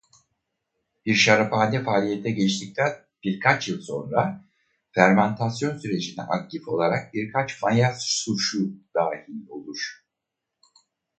Bir 1.05 1.15
şaraphane 1.15 1.83
faaliyete 1.83 2.31
geçtikten 2.31 3.05
birkaç 3.23 3.67
yıl 3.69 3.81
sonra 3.81 4.45
fermantasyon 4.91 5.77
sürecine 5.77 6.21
aktif 6.23 6.67
olarak 6.67 7.13
birkaç 7.13 7.61
maya 7.61 7.95
suşu 7.99 8.73
dahil 8.95 9.49
olur. 9.49 10.03